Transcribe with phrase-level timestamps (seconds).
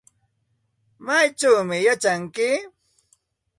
[1.05, 2.47] ¿Maychawmi yachanki?